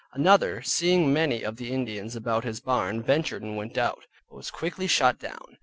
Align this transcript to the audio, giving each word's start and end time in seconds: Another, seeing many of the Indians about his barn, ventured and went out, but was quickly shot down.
Another, 0.13 0.63
seeing 0.63 1.13
many 1.13 1.43
of 1.43 1.57
the 1.57 1.71
Indians 1.71 2.15
about 2.15 2.43
his 2.43 2.59
barn, 2.59 3.03
ventured 3.03 3.43
and 3.43 3.55
went 3.55 3.77
out, 3.77 3.99
but 4.27 4.35
was 4.35 4.49
quickly 4.49 4.87
shot 4.87 5.19
down. 5.19 5.59